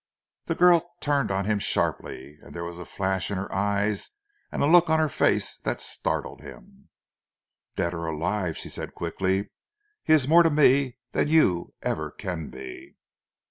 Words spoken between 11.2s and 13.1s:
you ever can be!"